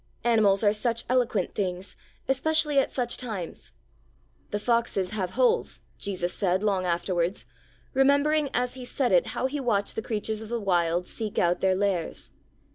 Animals 0.23 0.63
are 0.63 0.73
such 0.73 1.05
eloquent 1.11 1.53
things, 1.53 1.95
especially 2.27 2.79
at 2.79 2.89
such 2.89 3.17
times. 3.17 3.71
'The 4.49 4.57
foxes 4.57 5.11
have 5.11 5.33
holes,' 5.35 5.81
Jesus 5.99 6.33
said, 6.33 6.63
long 6.63 6.85
afterwards, 6.85 7.45
remembering 7.93 8.49
as 8.51 8.73
He 8.73 8.83
said 8.83 9.11
it 9.11 9.27
how 9.37 9.45
He 9.45 9.59
watched 9.59 9.95
the 9.95 10.01
creatures 10.01 10.41
of 10.41 10.49
the 10.49 10.59
Wild 10.59 11.05
seek 11.05 11.37
out 11.37 11.59
their 11.59 11.75
lairs. 11.75 12.31